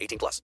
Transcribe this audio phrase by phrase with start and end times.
[0.00, 0.42] 18 plus.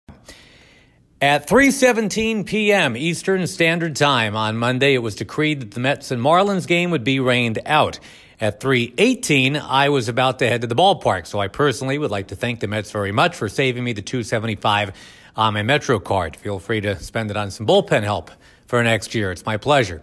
[1.20, 2.96] At 3:17 p.m.
[2.96, 7.04] Eastern Standard Time on Monday, it was decreed that the Mets and Marlins game would
[7.04, 7.98] be rained out.
[8.40, 12.28] At 3:18, I was about to head to the ballpark, so I personally would like
[12.28, 14.92] to thank the Mets very much for saving me the 275
[15.36, 16.36] on my Metro card.
[16.36, 18.30] Feel free to spend it on some bullpen help
[18.66, 19.32] for next year.
[19.32, 20.02] It's my pleasure.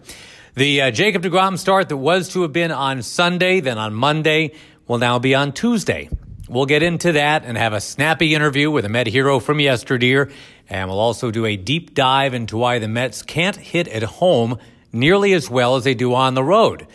[0.54, 4.54] The uh, Jacob DeGrom start that was to have been on Sunday, then on Monday,
[4.88, 6.10] will now be on Tuesday.
[6.52, 10.30] We'll get into that and have a snappy interview with a Met hero from yesteryear.
[10.68, 14.58] And we'll also do a deep dive into why the Mets can't hit at home
[14.92, 16.86] nearly as well as they do on the road.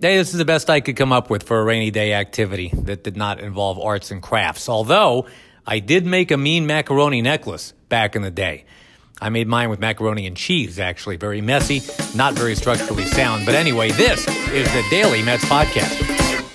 [0.00, 2.70] Hey, this is the best I could come up with for a rainy day activity
[2.74, 4.70] that did not involve arts and crafts.
[4.70, 5.26] Although
[5.66, 8.64] I did make a mean macaroni necklace back in the day.
[9.20, 11.16] I made mine with macaroni and cheese, actually.
[11.16, 11.82] Very messy,
[12.16, 13.44] not very structurally sound.
[13.44, 16.00] But anyway, this is the Daily Mets Podcast.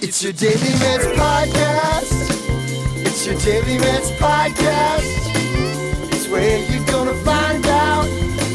[0.02, 1.79] It's your Daily Mets Podcast.
[3.30, 5.06] Your Daily Mets Podcast.
[6.12, 8.08] It's where you're to find out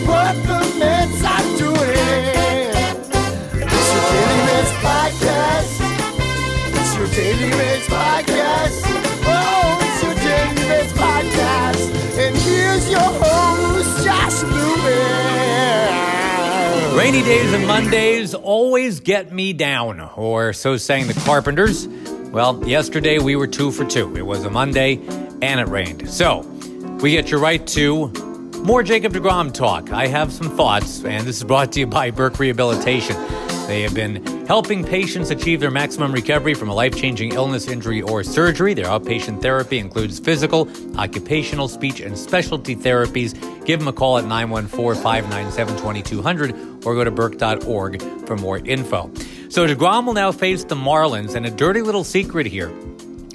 [0.05, 2.75] what the Mets are doing.
[3.55, 5.79] It's your Daily Mets Podcast.
[6.75, 8.83] It's your Daily Mets Podcast.
[9.27, 11.95] Oh, it's your Daily Mets Podcast.
[12.19, 15.87] And here's your host, Josh Lewin.
[16.99, 21.87] Rainy days and Mondays always get me down, or so sang the Carpenters.
[22.35, 24.17] Well, yesterday we were two for two.
[24.17, 24.97] It was a Monday
[25.41, 26.11] and it rained.
[26.11, 26.41] So,
[27.01, 28.09] we get you right to
[28.65, 29.93] more Jacob DeGrom talk.
[29.93, 33.15] I have some thoughts, and this is brought to you by Burke Rehabilitation.
[33.69, 38.03] They have been helping patients achieve their maximum recovery from a life changing illness, injury,
[38.03, 38.75] or surgery.
[38.75, 43.35] Their outpatient therapy includes physical, occupational, speech, and specialty therapies.
[43.65, 49.09] Give them a call at 914 597 2200 or go to Burke.org for more info.
[49.55, 52.73] So DeGrom will now face the Marlins, and a dirty little secret here.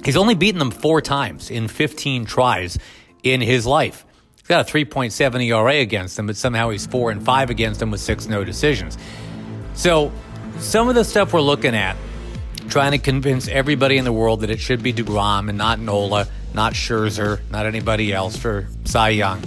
[0.04, 2.78] He's only beaten them four times in 15 tries
[3.22, 4.04] in his life.
[4.36, 7.90] He's got a 3.7 ERA against them, but somehow he's 4 and 5 against them
[7.90, 8.98] with six no decisions.
[9.72, 10.12] So,
[10.58, 11.96] some of the stuff we're looking at,
[12.68, 16.28] trying to convince everybody in the world that it should be DeGrom and not Nola,
[16.52, 19.40] not Scherzer, not anybody else for Cy Young.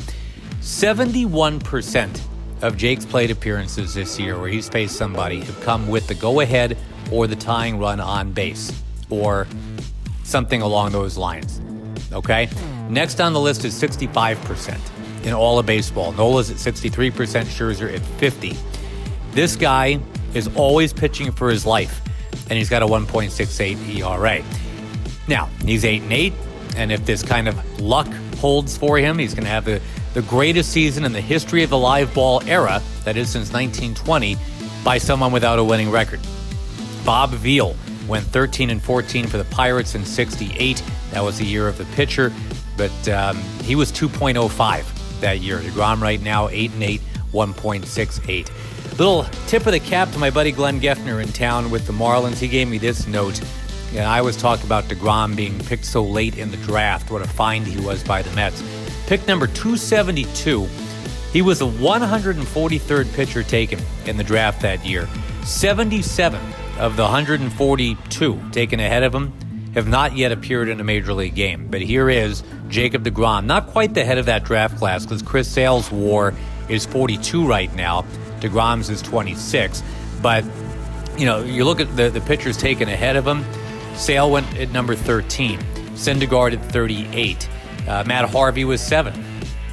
[0.62, 2.20] 71%
[2.64, 6.40] of Jake's plate appearances this year where he's faced somebody have come with the go
[6.40, 6.78] ahead
[7.12, 8.72] or the tying run on base
[9.10, 9.46] or
[10.24, 11.62] something along those lines.
[12.14, 12.50] Okay?
[12.90, 14.80] Next on the list is 65%
[15.26, 16.14] in all of baseball.
[16.14, 18.56] Nola's at 63%, Scherzer at 50.
[19.32, 20.00] This guy
[20.34, 22.02] is always pitching for his life,
[22.50, 24.44] and he's got a 1.68 ERA.
[25.28, 26.34] Now, he's 8 and 8,
[26.78, 28.08] and if this kind of luck
[28.38, 29.82] holds for him, he's going to have the,
[30.14, 34.38] the greatest season in the history of the live ball era, that is since 1920,
[34.84, 36.20] by someone without a winning record.
[37.06, 37.76] Bob Veale
[38.08, 40.84] went 13 and 14 for the Pirates in 68.
[41.12, 42.32] That was the year of the pitcher,
[42.78, 45.60] but um, he was 2.05 that year.
[45.60, 48.98] DeGrom right now, 8 and 8, 1.68.
[49.00, 52.38] Little tip of the cap to my buddy Glenn Geffner in town with the Marlins.
[52.38, 53.42] He gave me this note.
[53.94, 57.28] And I always talk about DeGrom being picked so late in the draft, what a
[57.28, 58.62] find he was by the Mets.
[59.08, 60.68] Pick number 272.
[61.32, 65.08] He was the 143rd pitcher taken in the draft that year.
[65.44, 66.40] 77
[66.80, 69.34] of the 142 taken ahead of him
[69.74, 71.68] have not yet appeared in a major league game.
[71.70, 75.48] But here is Jacob DeGrom, not quite the head of that draft class because Chris
[75.48, 76.34] Sale's WAR
[76.70, 78.06] is 42 right now.
[78.40, 79.84] DeGrom's is 26.
[80.22, 80.46] But,
[81.18, 83.44] you know, you look at the, the pitchers taken ahead of him.
[83.96, 85.60] Sale went at number 13.
[85.94, 87.50] Syndergaard at 38.
[87.88, 89.14] Uh, Matt Harvey was 7.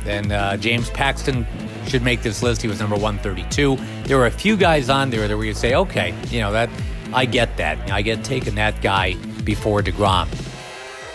[0.07, 1.47] And uh, James Paxton
[1.87, 2.63] should make this list.
[2.63, 3.77] He was number 132.
[4.05, 6.71] There were a few guys on there that where you say, okay, you know, that
[7.13, 7.91] I get that.
[7.91, 9.15] I get taking that guy
[9.45, 10.29] before DeGrom.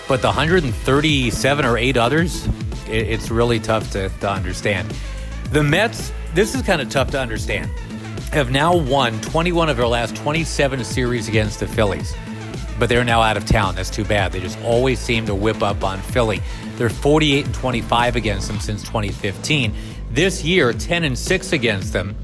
[0.08, 2.46] But the 137 or 8 others,
[2.88, 4.94] it, it's really tough to, to understand.
[5.52, 7.72] The Mets, this is kind of tough to understand,
[8.32, 12.14] have now won 21 of their last 27 series against the Phillies.
[12.78, 13.76] But they're now out of town.
[13.76, 14.34] That's too bad.
[14.34, 16.42] They just always seem to whip up on Philly.
[16.78, 19.74] They're 48 and 25 against them since 2015.
[20.12, 22.16] This year, 10 and 6 against them,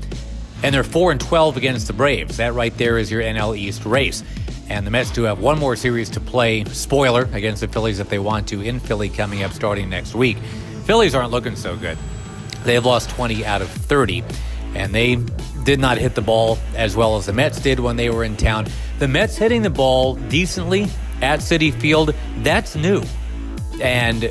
[0.63, 2.38] and they're 4 and 12 against the Braves.
[2.38, 4.24] That right there is your NL East race.
[4.69, 8.09] And the Mets do have one more series to play, spoiler, against the Phillies if
[8.09, 10.38] they want to, in Philly coming up starting next week.
[10.86, 11.98] Phillies aren't looking so good.
[12.63, 14.24] They have lost 20 out of 30,
[14.75, 15.18] and they
[15.63, 18.38] did not hit the ball as well as the Mets did when they were in
[18.38, 18.68] town.
[19.00, 20.88] The Mets hitting the ball decently
[21.21, 23.03] at Citi Field, that's new.
[23.81, 24.22] And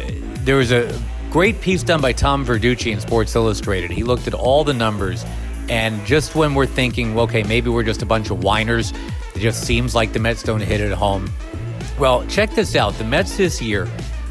[0.44, 0.96] there was a
[1.30, 3.90] great piece done by Tom Verducci in Sports Illustrated.
[3.90, 5.24] He looked at all the numbers,
[5.68, 8.92] and just when we're thinking, okay, maybe we're just a bunch of whiners,
[9.34, 11.30] it just seems like the Mets don't hit it at home.
[11.98, 12.94] Well, check this out.
[12.94, 13.88] The Mets this year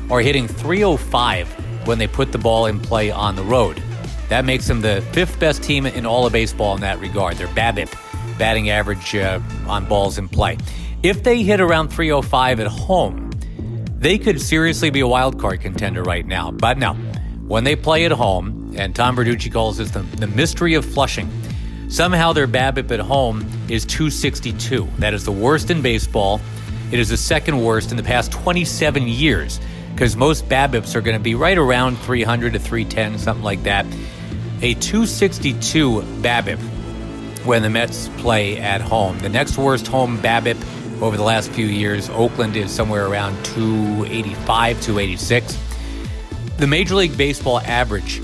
[0.10, 3.82] are hitting 305 when they put the ball in play on the road.
[4.30, 7.38] That makes them the fifth best team in all of baseball in that regard.
[7.38, 10.58] Their BABIP, batting average uh, on balls in play.
[11.02, 13.29] If they hit around 305 at home,
[14.00, 16.52] they could seriously be a wild card contender right now.
[16.52, 16.94] But no,
[17.48, 21.30] when they play at home, and Tom Verducci calls this the, the mystery of Flushing,
[21.90, 24.88] somehow their BABIP at home is 262.
[25.00, 26.40] That is the worst in baseball.
[26.94, 29.60] It is the second worst in the past 27 years
[29.92, 33.86] because most BABIPs are going to be right around 300 to 310, something like that.
[34.62, 36.60] A 262 BABIP
[37.46, 39.20] when the Mets play at home.
[39.20, 40.58] The next worst home BABIP
[41.02, 45.58] over the last few years, Oakland is somewhere around 285, 286.
[46.58, 48.22] The Major League Baseball average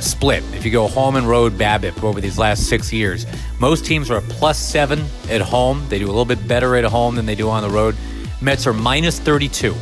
[0.00, 3.26] split, if you go home and road BABIP over these last six years,
[3.58, 5.84] most teams are plus seven at home.
[5.88, 7.96] They do a little bit better at home than they do on the road.
[8.42, 9.74] Mets are minus 32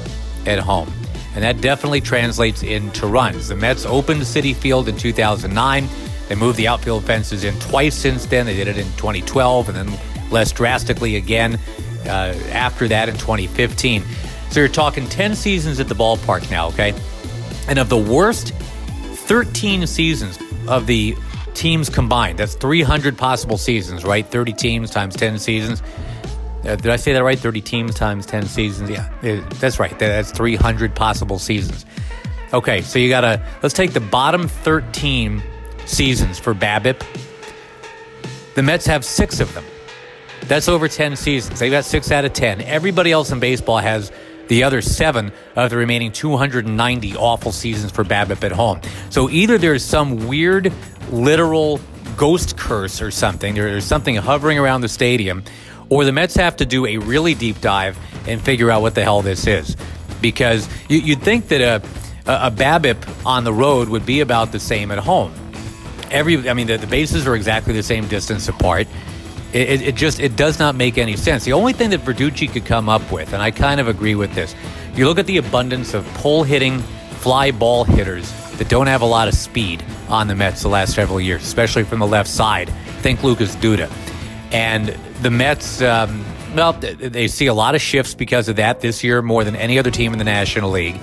[0.47, 0.91] at home.
[1.35, 3.49] And that definitely translates into runs.
[3.49, 5.89] The Mets opened Citi Field in 2009.
[6.29, 8.47] They moved the outfield fences in twice since then.
[8.47, 9.99] They did it in 2012 and then
[10.31, 11.59] less drastically again
[12.07, 14.03] after that in 2015.
[14.51, 16.95] So you're talking 10 seasons at the ballpark now, okay?
[17.69, 20.39] And of the worst 13 seasons
[20.69, 21.17] of the
[21.55, 24.27] teams combined, that's 300 possible seasons, right?
[24.27, 25.83] 30 teams times 10 seasons.
[26.65, 27.39] Uh, did I say that right?
[27.39, 28.91] 30 teams times 10 seasons?
[28.91, 29.97] Yeah, uh, that's right.
[29.99, 31.87] That's 300 possible seasons.
[32.53, 35.43] Okay, so you got to, let's take the bottom 13
[35.85, 37.05] seasons for BABIP.
[38.55, 39.65] The Mets have six of them.
[40.49, 41.59] That's over 10 seasons.
[41.59, 42.61] They've got six out of 10.
[42.63, 44.13] Everybody else in baseball has
[44.49, 48.81] the other seven of the remaining 290 awful seasons for BABIP at home.
[49.11, 50.73] So either there's some weird,
[51.11, 51.81] literal
[52.17, 55.43] ghost curse or something, there's something hovering around the stadium,
[55.89, 59.03] or the Mets have to do a really deep dive and figure out what the
[59.03, 59.77] hell this is.
[60.21, 61.77] Because you, would think that a,
[62.27, 65.33] a, BABIP on the road would be about the same at home.
[66.11, 68.87] Every, I mean, the, the bases are exactly the same distance apart.
[69.57, 71.45] It, it, just it does not make any sense.
[71.45, 74.35] The only thing that Verducci could come up with, and I kind of agree with
[74.35, 74.55] this,
[74.95, 79.07] you look at the abundance of pull hitting, fly ball hitters that don't have a
[79.07, 82.69] lot of speed on the Mets the last several years, especially from the left side.
[83.01, 83.91] Think Lucas Duda.
[84.53, 84.89] And
[85.23, 86.23] the Mets, um,
[86.55, 89.79] well, they see a lot of shifts because of that this year more than any
[89.79, 91.01] other team in the National League.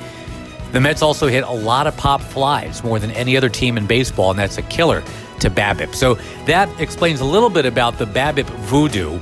[0.73, 3.85] The Mets also hit a lot of pop flies more than any other team in
[3.85, 5.03] baseball, and that's a killer
[5.39, 5.93] to BABIP.
[5.93, 6.15] So
[6.47, 9.19] that explains a little bit about the BABIP voodoo,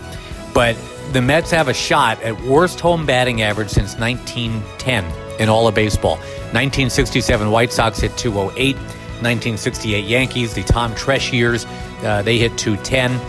[0.54, 0.78] but
[1.12, 5.06] the Mets have a shot at worst home batting average since 1910
[5.42, 6.16] in all of baseball.
[6.54, 8.78] 1967 White Sox hit 208.
[9.22, 11.68] 1968 Yankees, the Tom Tresh years,
[12.04, 13.20] uh, they hit 210.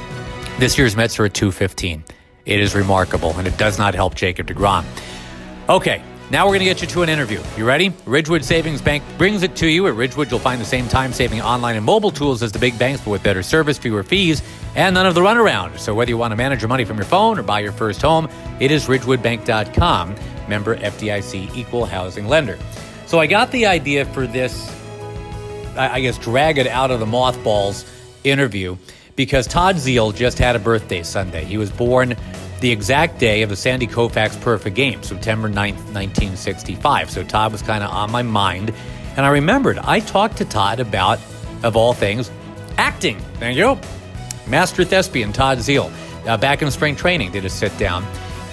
[0.58, 2.02] This year's Mets are at 215.
[2.46, 4.86] It is remarkable, and it does not help Jacob DeGrom.
[5.68, 7.42] Okay, now we're going to get you to an interview.
[7.58, 7.92] You ready?
[8.06, 9.86] Ridgewood Savings Bank brings it to you.
[9.86, 12.78] At Ridgewood, you'll find the same time saving online and mobile tools as the big
[12.78, 14.42] banks, but with better service, fewer fees,
[14.74, 15.78] and none of the runaround.
[15.78, 18.00] So whether you want to manage your money from your phone or buy your first
[18.00, 20.16] home, it is ridgewoodbank.com.
[20.48, 22.58] Member FDIC equal housing lender.
[23.04, 24.74] So I got the idea for this,
[25.76, 27.84] I guess, drag it out of the mothballs
[28.24, 28.78] interview
[29.16, 31.44] because Todd Zeile just had a birthday Sunday.
[31.44, 32.16] He was born
[32.62, 37.10] the exact day of the Sandy Koufax perfect game, September 9th, 1965.
[37.10, 38.72] So Todd was kind of on my mind.
[39.16, 41.18] And I remembered I talked to Todd about,
[41.64, 42.30] of all things,
[42.78, 43.18] acting.
[43.40, 43.76] Thank you.
[44.46, 45.92] Master thespian Todd Zeile,
[46.26, 48.06] uh, back in spring training, did a sit down.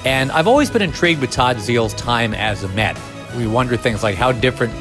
[0.05, 2.99] And I've always been intrigued with Todd Zeile's time as a Met.
[3.37, 4.73] We wonder things like how different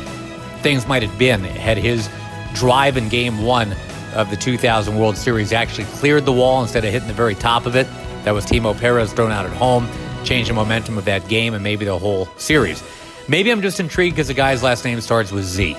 [0.62, 2.08] things might have been had his
[2.54, 3.76] drive in game one
[4.14, 7.66] of the 2000 World Series actually cleared the wall instead of hitting the very top
[7.66, 7.86] of it.
[8.28, 9.88] That was Timo Perez thrown out at home,
[10.22, 12.84] changed the momentum of that game and maybe the whole series.
[13.26, 15.78] Maybe I'm just intrigued because the guy's last name starts with Z.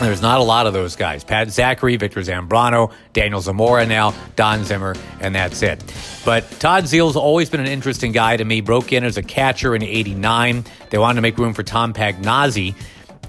[0.00, 1.22] There's not a lot of those guys.
[1.22, 5.80] Pat Zachry, Victor Zambrano, Daniel Zamora now, Don Zimmer, and that's it.
[6.24, 8.60] But Todd Zeile's always been an interesting guy to me.
[8.60, 10.64] Broke in as a catcher in 89.
[10.90, 12.74] They wanted to make room for Tom Pagnozzi.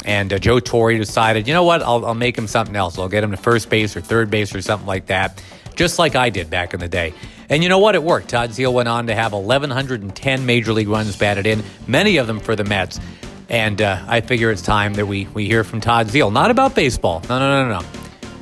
[0.05, 2.97] And uh, Joe Torre decided, you know what, I'll, I'll make him something else.
[2.97, 5.39] I'll get him to first base or third base or something like that,
[5.79, 7.13] just like I did back in the day.
[7.47, 7.95] And you know what?
[7.95, 8.27] It worked.
[8.27, 12.41] Todd Zeile went on to have 1,110 major league runs batted in, many of them
[12.41, 12.99] for the Mets.
[13.47, 16.33] And uh, I figure it's time that we, we hear from Todd Zeile.
[16.33, 17.21] Not about baseball.
[17.29, 17.87] No, no, no, no.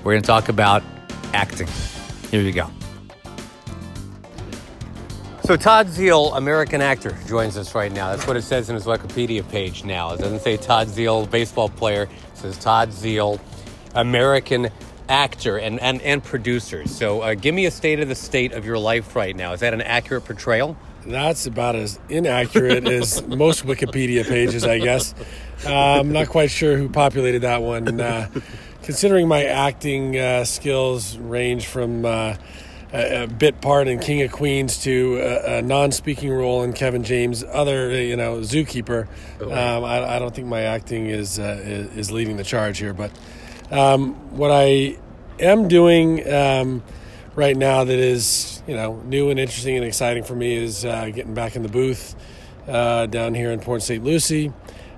[0.03, 0.81] We're going to talk about
[1.31, 1.67] acting.
[2.31, 2.71] Here you go.
[5.43, 8.09] So Todd Zeile, American actor, joins us right now.
[8.09, 10.11] That's what it says in his Wikipedia page now.
[10.11, 12.03] It doesn't say Todd Zeile, baseball player.
[12.03, 13.39] It says Todd Zeile,
[13.93, 14.71] American
[15.09, 16.87] actor and, and, and producer.
[16.87, 19.53] So uh, give me a state of the state of your life right now.
[19.53, 20.77] Is that an accurate portrayal?
[21.05, 25.15] That's about as inaccurate as most Wikipedia pages, I guess.
[25.65, 27.99] Uh, I'm not quite sure who populated that one.
[27.99, 28.29] Uh,
[28.83, 32.35] considering my acting uh, skills range from uh,
[32.93, 37.03] a, a, bit part in King of Queens to a, a, non-speaking role in Kevin
[37.03, 39.07] James' other, you know, Zookeeper,
[39.41, 42.93] um, I, I, don't think my acting is, uh, is, is leading the charge here.
[42.93, 43.11] But
[43.71, 44.97] um, what I
[45.39, 46.83] am doing um,
[47.35, 51.09] right now that is, you know, new and interesting and exciting for me is uh,
[51.13, 52.15] getting back in the booth
[52.67, 54.03] uh, down here in Port St.
[54.03, 54.51] Lucie,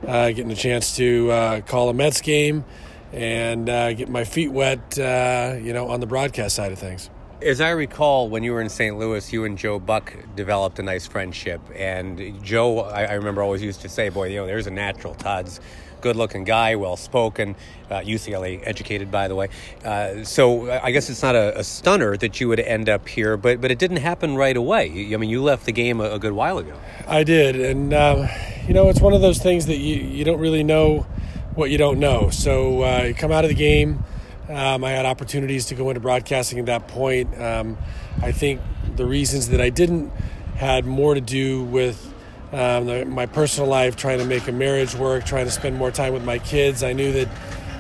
[0.04, 2.64] getting a chance to call a Mets game
[3.12, 7.10] and uh, get my feet wet, uh, you know, on the broadcast side of things.
[7.42, 9.00] As I recall, when you were in St.
[9.00, 11.62] Louis, you and Joe Buck developed a nice friendship.
[11.74, 15.16] And Joe, I, I remember, always used to say, "Boy, you know, there's a natural.
[15.16, 15.62] Todd's
[16.02, 17.56] good-looking guy, well-spoken,
[17.90, 19.48] uh, UCLA educated, by the way.
[19.86, 23.38] Uh, so I guess it's not a, a, stunner that you would end up here,
[23.38, 25.14] but but it didn't happen right away.
[25.14, 26.74] I mean, you left the game a, a good while ago.
[27.08, 28.28] I did, and um,
[28.68, 31.08] you know, it's one of those things that you you don't really know
[31.56, 32.30] what you don't know.
[32.32, 34.04] So uh, you come out of the game.
[34.50, 37.40] Um, I had opportunities to go into broadcasting at that point.
[37.40, 37.78] Um,
[38.24, 38.62] I think
[38.96, 40.12] the reasons that I didn't
[40.56, 42.12] had more to do with
[42.52, 45.92] um, the, my personal life, trying to make a marriage work, trying to spend more
[45.92, 46.82] time with my kids.
[46.82, 47.28] I knew that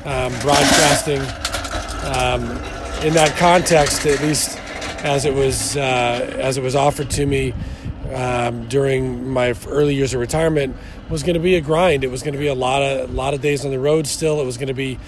[0.06, 1.20] um, broadcasting,
[2.16, 2.44] um,
[3.04, 4.60] in that context, at least
[5.04, 7.56] as it was uh, as it was offered to me
[8.14, 10.76] um, during my early years of retirement,
[11.10, 12.04] was going to be a grind.
[12.04, 14.06] It was going to be a lot of a lot of days on the road.
[14.06, 15.00] Still, it was going to be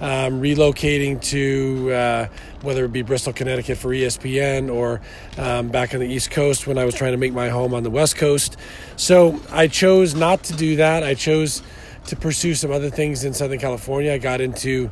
[0.00, 2.28] um, relocating to uh,
[2.62, 5.00] whether it be Bristol, Connecticut for ESPN or
[5.38, 7.82] um, back on the East Coast when I was trying to make my home on
[7.82, 8.56] the West Coast.
[8.96, 11.02] So I chose not to do that.
[11.02, 11.62] I chose
[12.06, 14.12] to pursue some other things in Southern California.
[14.12, 14.90] I got into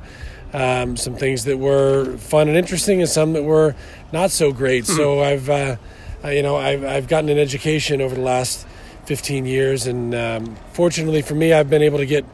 [0.53, 3.75] um, some things that were fun and interesting, and some that were
[4.13, 4.85] not so great.
[4.85, 4.97] Mm-hmm.
[4.97, 5.77] So I've, uh,
[6.25, 8.67] you know, I've, I've gotten an education over the last
[9.09, 9.87] 15 years.
[9.87, 12.27] And um, fortunately for me, I've been able to get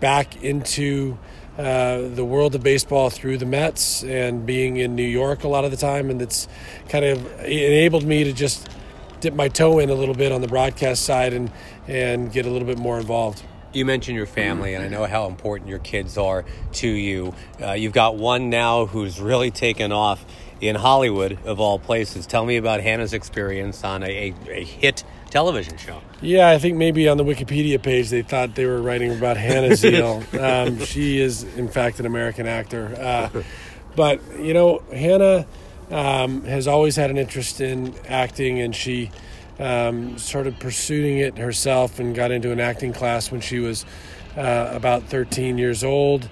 [0.00, 1.16] back into
[1.58, 5.64] uh, the world of baseball through the Mets and being in New York a lot
[5.64, 6.10] of the time.
[6.10, 6.48] And it's
[6.88, 8.68] kind of enabled me to just
[9.20, 11.50] dip my toe in a little bit on the broadcast side and,
[11.88, 13.42] and get a little bit more involved.
[13.72, 16.44] You mentioned your family, and I know how important your kids are
[16.74, 17.34] to you.
[17.60, 20.24] Uh, you've got one now who's really taken off
[20.60, 22.26] in Hollywood, of all places.
[22.26, 25.04] Tell me about Hannah's experience on a, a, a hit
[25.36, 26.00] television show.
[26.22, 29.68] Yeah, I think maybe on the Wikipedia page they thought they were writing about Hannah
[29.82, 30.22] Zeile.
[30.40, 32.94] um, she is, in fact, an American actor.
[32.98, 33.42] Uh,
[33.94, 35.46] but, you know, Hannah
[35.90, 39.10] um, has always had an interest in acting, and she
[39.58, 43.84] um, started pursuing it herself and got into an acting class when she was
[44.38, 46.30] uh, about 13 years old.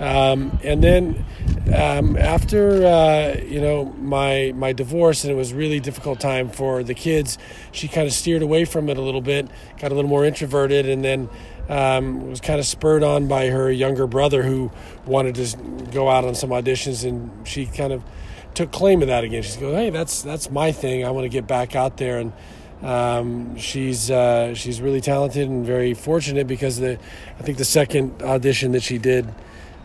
[0.00, 1.24] Um, and then
[1.72, 6.82] um, after uh, you know my my divorce and it was really difficult time for
[6.82, 7.38] the kids,
[7.70, 9.48] she kind of steered away from it a little bit,
[9.78, 11.28] got a little more introverted, and then
[11.68, 14.70] um, was kind of spurred on by her younger brother who
[15.06, 15.56] wanted to
[15.92, 18.02] go out on some auditions, and she kind of
[18.54, 19.42] took claim of that again.
[19.42, 21.04] She goes, "Hey, that's that's my thing.
[21.04, 22.32] I want to get back out there." And
[22.82, 26.98] um, she's uh, she's really talented and very fortunate because the
[27.38, 29.32] I think the second audition that she did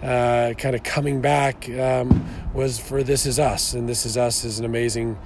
[0.04, 3.74] uh, kind of coming back um, was for This Is Us.
[3.74, 5.18] And This Is Us is an amazing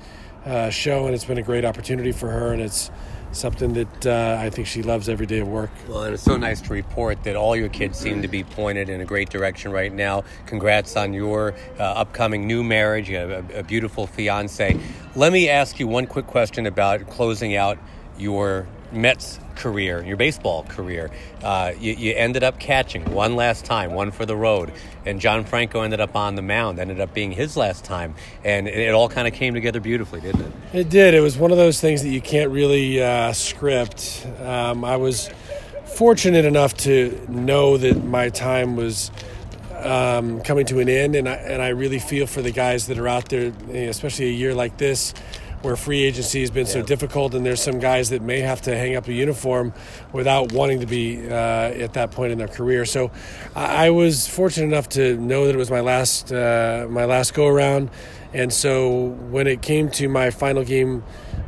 [0.46, 2.92] uh, show, and it's been a great opportunity for her, and it's
[3.32, 5.72] something that uh, I think she loves every day of work.
[5.88, 8.90] Well, and it's so nice to report that all your kids seem to be pointed
[8.90, 10.24] in a great direction right now.
[10.46, 13.10] Congrats on your uh, upcoming new marriage.
[13.10, 14.80] A, a beautiful fiance.
[15.16, 17.78] Let me ask you one quick question about closing out
[18.18, 21.10] your Mets career, your baseball career,
[21.44, 24.72] uh, you, you, ended up catching one last time, one for the road.
[25.06, 28.16] And John Franco ended up on the mound, ended up being his last time.
[28.44, 30.52] And it, it all kind of came together beautifully, didn't it?
[30.74, 31.14] It did.
[31.14, 34.28] It was one of those things that you can't really uh, script.
[34.42, 35.30] Um, I was
[35.86, 39.12] fortunate enough to know that my time was.
[39.76, 42.98] Um, coming to an end, and I, and I really feel for the guys that
[42.98, 45.14] are out there, especially a year like this,
[45.64, 48.78] where free agency has been so difficult, and there's some guys that may have to
[48.78, 49.74] hang up a uniform
[50.12, 52.86] without wanting to be uh, at that point in their career.
[52.86, 53.12] So
[53.56, 57.34] I, I was fortunate enough to know that it was my last uh, my last
[57.34, 57.90] go around,
[58.34, 61.04] and so when it came to my final game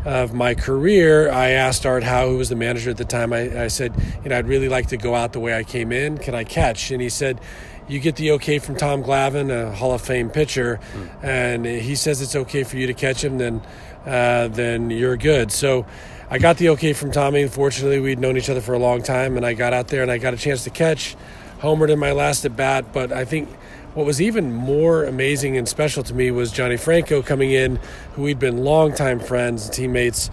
[0.06, 3.64] of my career, I asked Art Howe, who was the manager at the time, I,
[3.64, 3.92] I said,
[4.24, 6.20] you know, I'd really like to go out the way I came in.
[6.20, 6.92] Can I catch?
[6.92, 7.42] And he said,
[7.88, 10.80] you get the okay from Tom Glavine, a Hall of Fame pitcher,
[11.24, 13.62] and he says it's okay for you to catch him, then
[14.06, 15.52] uh, then you're good.
[15.52, 15.86] So
[16.30, 17.48] I got the okay from Tommy.
[17.48, 20.12] Fortunately, we'd known each other for a long time, and I got out there and
[20.12, 21.16] I got a chance to catch.
[21.60, 23.50] Homered in my last at bat, but I think
[23.94, 27.80] what was even more amazing and special to me was Johnny Franco coming in,
[28.14, 30.30] who we'd been longtime friends and teammates,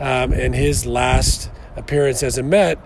[0.00, 2.78] um, and his last appearance as a Met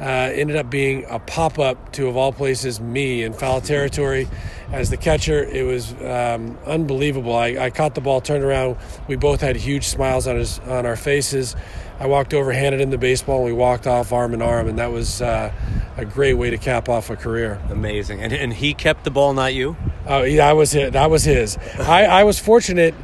[0.00, 4.28] uh, ended up being a pop up to, of all places, me in foul territory
[4.72, 5.42] as the catcher.
[5.42, 7.34] It was um, unbelievable.
[7.34, 8.76] I, I caught the ball, turned around.
[9.06, 11.56] We both had huge smiles on, his, on our faces.
[12.00, 14.78] I walked over, handed him the baseball, and we walked off arm in arm, and
[14.78, 15.52] that was uh,
[15.96, 17.60] a great way to cap off a career.
[17.70, 18.20] Amazing.
[18.22, 19.76] And, and he kept the ball, not you?
[20.06, 20.92] Oh, yeah, that was it.
[20.92, 21.58] That was his.
[21.78, 22.94] I, I was fortunate.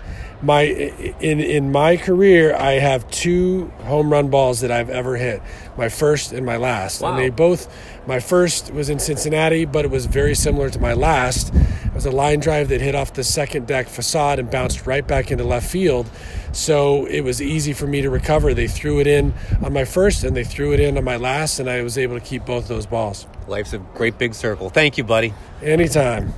[0.44, 5.40] My in in my career, I have two home run balls that I've ever hit.
[5.78, 7.10] My first and my last, Wow.
[7.10, 7.66] and they both.
[8.06, 11.54] My first was in Cincinnati, but it was very similar to my last.
[11.54, 15.06] It was a line drive that hit off the second deck facade and bounced right
[15.06, 16.10] back into left field.
[16.52, 18.52] So it was easy for me to recover.
[18.52, 19.32] They threw it in
[19.62, 22.18] on my first, and they threw it in on my last, and I was able
[22.18, 23.26] to keep both those balls.
[23.48, 24.68] Life's a great big circle.
[24.68, 25.32] Thank you, buddy.
[25.62, 26.34] Anytime.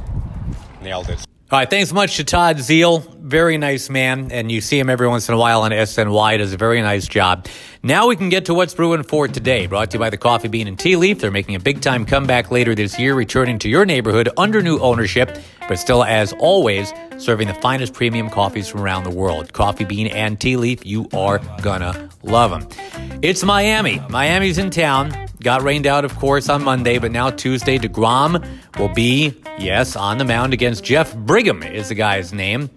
[0.80, 1.25] Nailed it.
[1.48, 3.08] All right, thanks much to Todd Zeile.
[3.20, 6.38] Very nice man, and you see him every once in a while on SNY.
[6.38, 7.46] Does a very nice job.
[7.84, 9.68] Now we can get to what's brewing for today.
[9.68, 11.20] Brought to you by the Coffee Bean and Tea Leaf.
[11.20, 14.80] They're making a big time comeback later this year, returning to your neighborhood under new
[14.80, 15.38] ownership,
[15.68, 19.52] but still, as always, serving the finest premium coffees from around the world.
[19.52, 23.20] Coffee Bean and Tea Leaf, you are gonna love them.
[23.22, 24.00] It's Miami.
[24.10, 25.12] Miami's in town.
[25.46, 28.44] Got rained out, of course, on Monday, but now Tuesday, DeGrom
[28.80, 32.68] will be, yes, on the mound against Jeff Brigham, is the guy's name.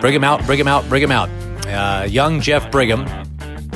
[0.00, 1.28] Brigham out, Brigham out, Brigham out.
[1.68, 3.06] Uh, young Jeff Brigham,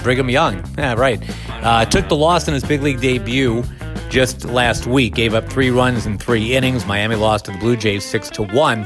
[0.02, 1.23] Brigham Young, yeah, right,
[1.62, 3.62] uh, took the loss in his big league debut
[4.09, 5.14] just last week.
[5.14, 6.85] Gave up three runs in three innings.
[6.87, 8.85] Miami lost to the Blue Jays six to one.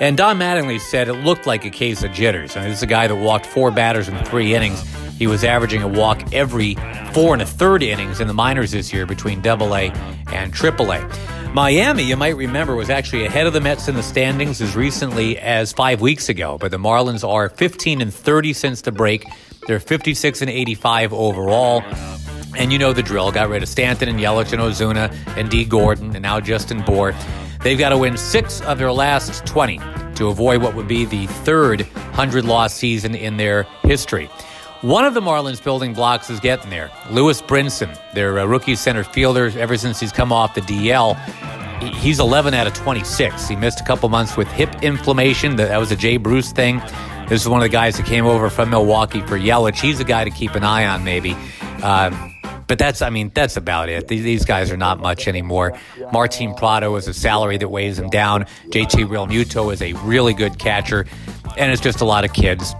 [0.00, 2.56] And Don Mattingly said it looked like a case of jitters.
[2.56, 4.82] I mean, this is a guy that walked four batters in three innings.
[5.18, 6.74] He was averaging a walk every
[7.14, 9.92] four and a third innings in the minors this year between Double A
[10.32, 11.08] and Triple A.
[11.54, 15.38] Miami, you might remember, was actually ahead of the Mets in the standings as recently
[15.38, 16.58] as five weeks ago.
[16.58, 19.24] But the Marlins are 15 and 30 since the break.
[19.68, 21.84] They're 56 and 85 overall.
[22.56, 23.30] And you know the drill.
[23.30, 27.14] Got rid of Stanton and Yelich and Ozuna and Dee Gordon and now Justin Bour.
[27.62, 29.78] They've got to win six of their last 20
[30.16, 34.28] to avoid what would be the third 100 loss season in their history.
[34.84, 36.90] One of the Marlins building blocks is getting there.
[37.08, 41.18] Lewis Brinson, their uh, rookie center fielder, ever since he's come off the DL,
[41.94, 43.48] he's 11 out of 26.
[43.48, 45.56] He missed a couple months with hip inflammation.
[45.56, 46.82] That was a Jay Bruce thing.
[47.30, 49.80] This is one of the guys that came over from Milwaukee for Yelich.
[49.80, 51.34] He's a guy to keep an eye on, maybe.
[51.82, 52.34] Um,
[52.66, 54.08] but that's, I mean, that's about it.
[54.08, 55.78] These, guys are not much anymore.
[56.12, 58.44] Martin Prado is a salary that weighs him down.
[58.68, 61.06] JT Realmuto is a really good catcher.
[61.56, 62.74] And it's just a lot of kids.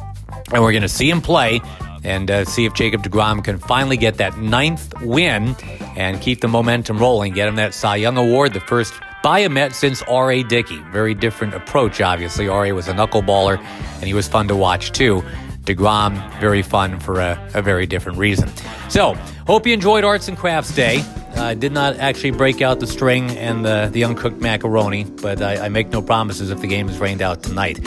[0.52, 1.62] And we're going to see him play
[2.04, 5.56] and uh, see if Jacob DeGrom can finally get that ninth win
[5.96, 9.48] and keep the momentum rolling, get him that Cy Young Award, the first by a
[9.48, 10.42] Met since R.A.
[10.42, 10.78] Dickey.
[10.92, 12.46] Very different approach, obviously.
[12.46, 12.72] R.A.
[12.72, 15.24] was a knuckleballer, and he was fun to watch, too.
[15.62, 18.50] DeGrom, very fun for a, a very different reason.
[18.90, 19.14] So,
[19.46, 21.02] hope you enjoyed Arts and Crafts Day.
[21.36, 25.64] I did not actually break out the string and the, the uncooked macaroni, but I,
[25.64, 27.78] I make no promises if the game is rained out tonight.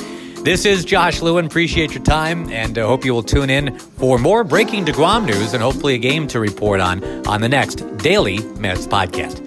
[0.47, 1.45] This is Josh Lewin.
[1.45, 5.53] Appreciate your time, and uh, hope you will tune in for more breaking DeGrom news
[5.53, 9.46] and hopefully a game to report on on the next Daily Mets podcast.